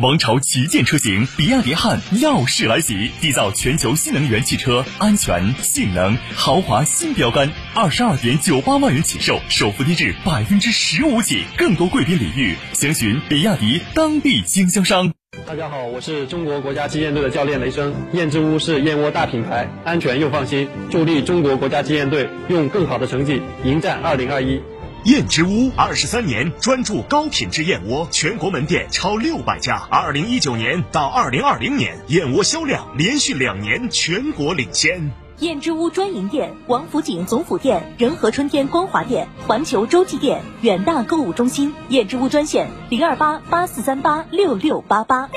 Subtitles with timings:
[0.00, 15.12] 王朝旗舰车型比亚迪汉耀世来袭，缔造全球新能源汽车安全、性能、豪华新标杆，二十二点九八万元起售，首付低至百分之十五起，更多贵宾礼遇，详询比亚迪当地经销商。
[15.46, 17.94] 大家好，我是中国国家击剑队的教练雷声。
[18.12, 24.60] 燕之屋是燕窝大品牌，安全又放心，助力中国国家击剑队用更好的成绩迎战二零二一。
[25.04, 29.86] 燕之屋二十三年专注高品质燕窝，全国门店超六百家。
[29.90, 35.12] 二零一九年到二零二零年，燕窝销量连续两年全国领先。
[35.40, 41.74] 燕之屋专营店：王府井总府店、仁和春天光华店、环球洲际店、远大购物中心。
[41.90, 45.28] 燕之屋专线零二八八四三八六六八八。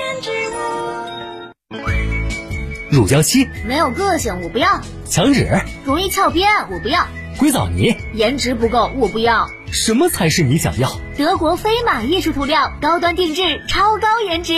[2.90, 7.02] 乳胶漆没有个性，我不要；墙纸容易翘边，我不要；
[7.38, 9.46] 硅藻泥颜值不够，我不要。
[9.70, 11.00] 什么才是你想要？
[11.16, 14.54] 德国飞马艺术涂料，高端定制，超高颜值，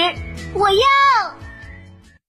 [0.55, 0.79] 我要。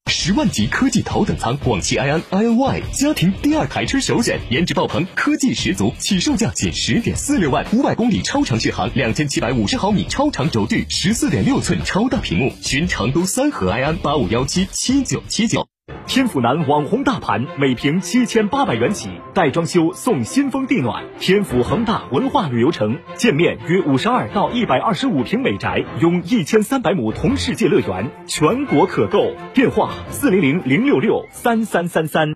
[0.08, 12.52] 十万级科技头等舱，广汽埃安 iNY 家庭第二台车首选，颜值爆棚，科技十足，起售价仅十点四六万，五百公里超长续航，两千七百五十毫米超长轴距，十四点六寸超大屏幕。
[12.62, 15.68] 寻成都三河埃安八五幺七七九七九。
[16.08, 21.04] 天府南网红大盘，每平七千八百元起，带装修送新风地暖。
[21.20, 29.32] 天府恒大文化旅游城，建面约五十二到一百二十五平美宅，拥一千三百亩同世界乐园，全国可购。
[29.54, 32.34] 电话：四零零零六六三三三三。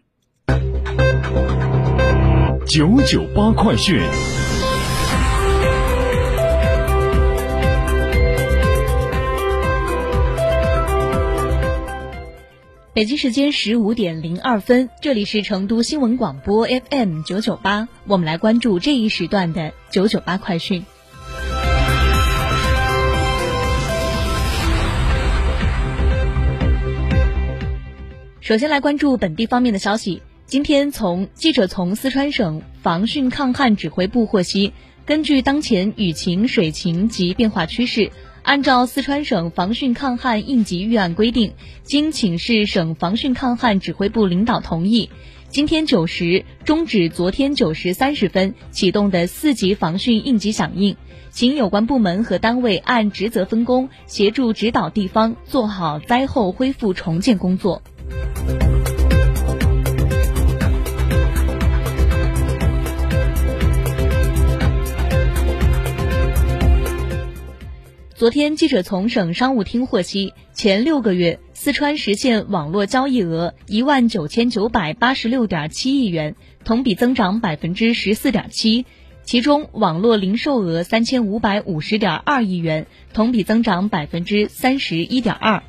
[2.66, 4.00] 九九八快讯。
[12.96, 20.86] 北京时间十五点零二分，这里是成都新闻广播 FM 九九八，我们来关注这一时段的九九八快讯。
[28.40, 30.22] 首先来关注本地方面的消息。
[30.46, 34.72] 今天从记者从四川省防汛抗旱指挥部获悉，
[35.06, 38.10] 根据当前雨情、水情及变化趋势。
[38.46, 45.10] 按照四川省防汛抗旱应急预案规定，经请示省防汛抗旱指挥部领导同意，
[45.50, 50.96] 今天九时终止昨天九时三十分启动的四级防汛应急响应，
[51.32, 57.82] 请有关部门和单位按职责分工，协助指导地方做好灾后恢复重建工作。
[68.18, 78.86] 昨天，记者从省商务厅获悉，前六个月，四川实现网络交易额一万九千九百八十六点七亿元，同比增长百分之十四点七。
[79.26, 85.62] 其中，网络零售额三千五百五十点二亿元，同比增长百分之三十一点二。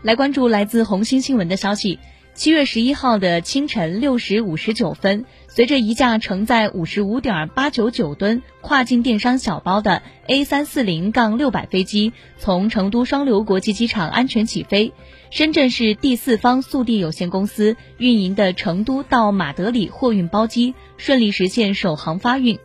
[0.00, 1.98] 来关注来自红星新闻的消息。
[2.38, 14.92] 七月十一号的清晨六时五十九分，随着一架承载五十五点八九九吨跨境电商小包的 A 三四零杠六百飞机从成都双流国际机场安全起飞，
[15.30, 22.60] 深圳市第四方速递有限公司运营的成都到马德里货运包机顺利实现首航发运。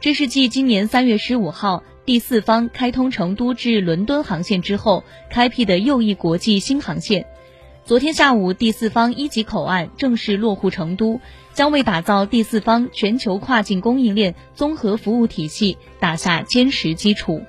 [0.00, 7.26] 这是继今年三月十五号第四方开通成都至伦敦航线之后开辟的又一国际新航线。
[7.86, 11.20] 昨天下午，第四方一级口岸正式落户成都，
[11.52, 17.42] 将为打造第四方全球跨境供应链综合服务体系打下坚实基础。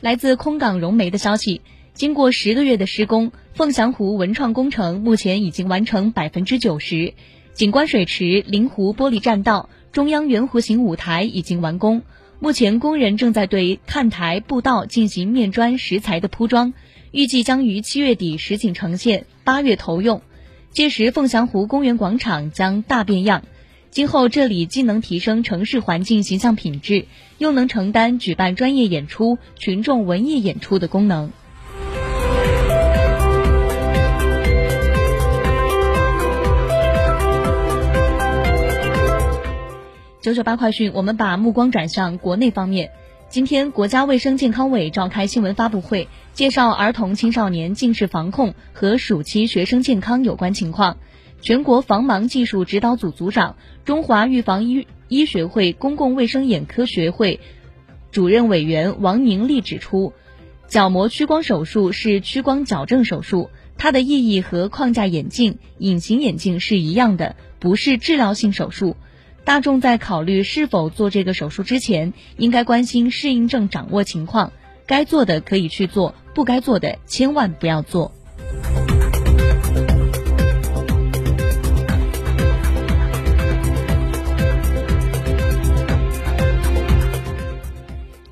[0.00, 1.62] 来自空港融媒的消息，
[1.92, 7.14] 经过十个月的施工，凤翔湖文创工程目前已经完成百分之九十。
[7.52, 12.02] 景观水池、临湖玻璃栈道、中央圆弧形舞台已经完工，
[12.40, 16.74] 目前工人正在对看台、步道进行面砖石材的铺装，
[17.12, 20.20] 预计将于七月底实景呈现，八月投用。
[20.72, 23.44] 届时，凤翔湖公园广场将大变样。
[23.92, 27.06] 今后，这里既能提升城市环境形象品质，
[27.38, 31.30] 又能承担举办专业演出、群众文艺演出的功能。
[40.24, 42.92] 九九八快讯，我们把目光转向国内方面。
[43.28, 50.96] 今天，国家卫生健康委召开新闻发布会，介绍儿童青少年近视防控和暑期学生健康有关情况。
[51.42, 57.38] 全国防盲技术指导组组长、中华预防医医学会公共卫生眼科学会
[58.10, 60.14] 主任委员王宁丽指出，
[60.68, 68.96] 角膜屈光手术是屈光矫正手术，它的意义和框架眼镜、隐形眼镜是一样的，不是治疗性手术。
[69.44, 74.52] 大众在考虑是否做这个手术之前，应该关心适应症掌握情况，
[74.86, 78.12] 该做的可以去做，不该做的千万不要做。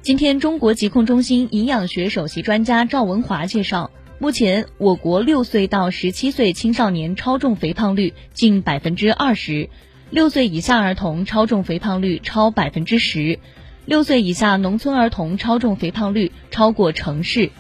[0.00, 9.69] 今天，中国疾控中心营养学首席专家赵文华介绍，目前我国六岁到十七岁青少年超重肥胖率近百分之二十，
[10.12, 13.38] 六岁以下儿童超重肥胖率超百分之十，
[13.87, 17.50] 六岁以下农村儿童超重肥胖率超过城市。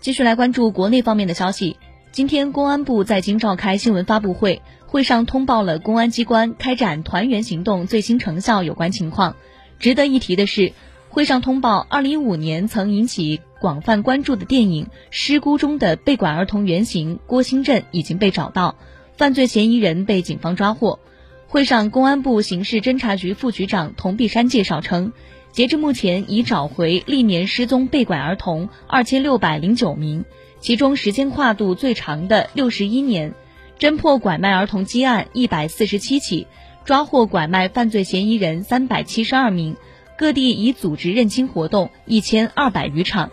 [0.00, 1.78] 继续来关注国内方面的消息。
[2.10, 9.34] 今天，公安部在京召开新闻发布会，会上通报了公安机关开展团圆行动最新成效有关情况。
[9.78, 10.74] 值得一提的是，
[11.12, 18.76] 会上通报，2015年曾引起广泛关注的电影《失孤》中的被拐儿童原型郭新振已经被找到，
[19.18, 21.00] 犯罪嫌疑人被警方抓获。
[21.48, 25.12] 会上，公安部刑事侦查局副局长童碧山介绍称，
[25.50, 30.24] 截至目前已找回历年失踪被拐儿童2609名。
[30.60, 33.34] 其中时间跨度最长的六十一年，
[33.78, 36.46] 侦破拐卖儿童积案一百四十七起，
[36.86, 39.76] 抓获拐卖犯罪嫌疑人三百七十二名，
[40.22, 43.32] 各地已组织认亲活动一千二百余场。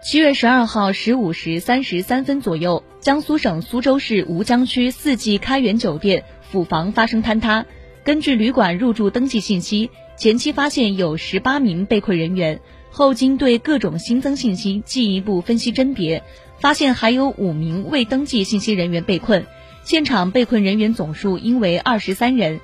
[0.00, 6.22] 七月十二号十五时三十三分左右，江苏省苏州市吴江区四季开元酒店。
[6.40, 7.66] 府房发生坍塌，
[8.04, 12.60] 根据旅馆入住登记信息，前期发现有十八名被困人员，
[12.98, 16.22] 后经对各种新增信息进一步分析甄别，
[16.60, 19.44] 发现还有五名未登记信息人员被困，
[19.84, 22.58] 现场被困人员总数应为二十三人。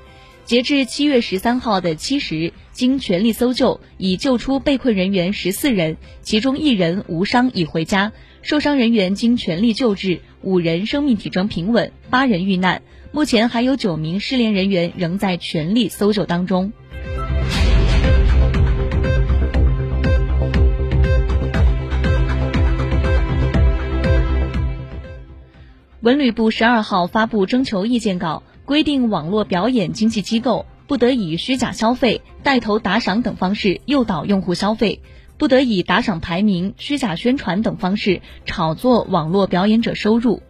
[0.46, 12.81] 截至七月十三号的七时，经全力搜救，已救出被困人员十四人，其中一人无伤已回家，受伤人员经全力救治，五人生命体征平稳，八人遇难。
[13.12, 16.73] 目前还有九名失联人员仍在全力搜救当中。
[26.02, 35.00] 文旅部十二号发布征求意见稿，规定网络表演经纪机构不得以虚假消费、带头打赏等方式诱导用户消费，
[35.38, 40.42] 不得以打赏排名、虚假宣传等方式炒作网络表演者收入。